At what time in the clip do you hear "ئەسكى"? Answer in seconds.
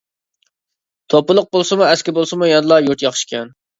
1.89-2.17